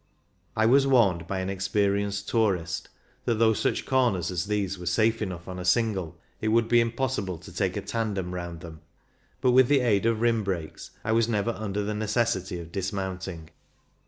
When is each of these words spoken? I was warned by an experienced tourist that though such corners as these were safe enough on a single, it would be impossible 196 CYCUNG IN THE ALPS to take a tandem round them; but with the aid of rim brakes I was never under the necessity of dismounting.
I 0.55 0.65
was 0.65 0.87
warned 0.87 1.27
by 1.27 1.41
an 1.41 1.49
experienced 1.51 2.27
tourist 2.27 2.89
that 3.25 3.35
though 3.35 3.53
such 3.53 3.85
corners 3.85 4.31
as 4.31 4.47
these 4.47 4.79
were 4.79 4.87
safe 4.87 5.21
enough 5.21 5.47
on 5.47 5.59
a 5.59 5.63
single, 5.63 6.17
it 6.41 6.47
would 6.47 6.67
be 6.67 6.81
impossible 6.81 7.35
196 7.35 7.51
CYCUNG 7.51 7.67
IN 7.67 7.71
THE 7.71 7.81
ALPS 7.81 7.87
to 7.87 7.93
take 7.93 8.01
a 8.01 8.05
tandem 8.15 8.33
round 8.33 8.61
them; 8.61 8.81
but 9.41 9.51
with 9.51 9.67
the 9.67 9.81
aid 9.81 10.07
of 10.07 10.21
rim 10.21 10.43
brakes 10.43 10.89
I 11.03 11.11
was 11.11 11.29
never 11.29 11.51
under 11.51 11.83
the 11.83 11.93
necessity 11.93 12.59
of 12.59 12.71
dismounting. 12.71 13.51